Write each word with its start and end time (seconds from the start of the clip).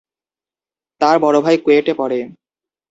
তার 1.01 1.15
বড় 1.19 1.37
ভাই 1.41 1.55
কুয়েটে 1.57 1.93
পড়ে। 1.93 2.19